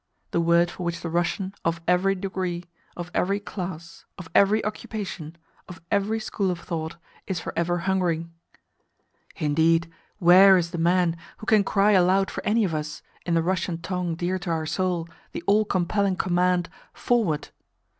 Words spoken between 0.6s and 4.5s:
for which the Russian of every degree, of every class, of